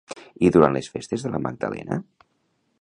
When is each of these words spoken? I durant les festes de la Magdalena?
I 0.47 0.49
durant 0.55 0.77
les 0.77 0.89
festes 0.95 1.27
de 1.27 1.31
la 1.35 1.43
Magdalena? 1.45 2.03